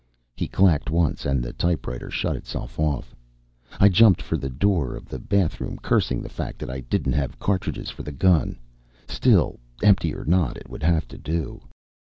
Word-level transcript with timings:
He 0.35 0.47
clacked 0.47 0.89
once, 0.89 1.27
and 1.27 1.43
the 1.43 1.53
typewriter 1.53 2.09
shut 2.09 2.35
itself 2.35 2.79
off. 2.79 3.15
I 3.79 3.87
jumped 3.87 4.19
for 4.19 4.35
the 4.35 4.49
door 4.49 4.95
of 4.95 5.05
the 5.05 5.19
bathroom, 5.19 5.77
cursing 5.79 6.23
the 6.23 6.27
fact 6.27 6.57
that 6.57 6.71
I 6.71 6.79
didn't 6.79 7.13
have 7.13 7.37
cartridges 7.37 7.91
for 7.91 8.01
the 8.01 8.11
gun. 8.11 8.57
Still, 9.07 9.59
empty 9.83 10.15
or 10.15 10.25
not, 10.25 10.57
it 10.57 10.71
would 10.71 10.81
have 10.81 11.07
to 11.09 11.19
do. 11.19 11.61